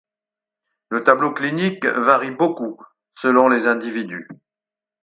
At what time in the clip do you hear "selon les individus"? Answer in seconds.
3.13-4.27